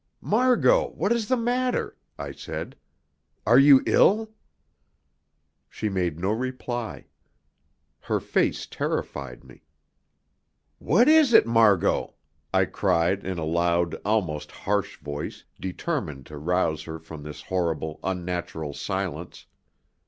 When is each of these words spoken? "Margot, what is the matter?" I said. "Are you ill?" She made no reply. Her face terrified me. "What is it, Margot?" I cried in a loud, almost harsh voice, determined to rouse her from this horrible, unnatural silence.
"Margot, 0.19 0.87
what 0.95 1.11
is 1.11 1.27
the 1.27 1.37
matter?" 1.37 1.95
I 2.17 2.31
said. 2.31 2.75
"Are 3.45 3.59
you 3.59 3.83
ill?" 3.85 4.31
She 5.69 5.89
made 5.89 6.19
no 6.19 6.31
reply. 6.31 7.05
Her 7.99 8.19
face 8.19 8.65
terrified 8.65 9.43
me. 9.43 9.61
"What 10.79 11.07
is 11.07 11.33
it, 11.33 11.45
Margot?" 11.45 12.15
I 12.51 12.65
cried 12.65 13.23
in 13.23 13.37
a 13.37 13.45
loud, 13.45 13.93
almost 14.03 14.51
harsh 14.51 14.97
voice, 14.97 15.43
determined 15.59 16.25
to 16.25 16.39
rouse 16.39 16.81
her 16.85 16.97
from 16.97 17.21
this 17.21 17.43
horrible, 17.43 17.99
unnatural 18.03 18.73
silence. 18.73 19.45